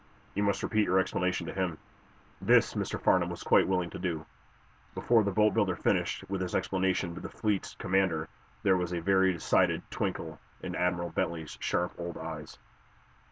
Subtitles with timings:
[0.33, 1.77] You must repeat your explanation to him."
[2.41, 2.99] This Mr.
[2.99, 4.25] Farnum was quite willing to do.
[4.95, 8.27] Before the boatbuilder finished with his explanation to the fleet's commander
[8.63, 12.57] there was a very decided twinkle in Admiral Bentley's sharp old eyes.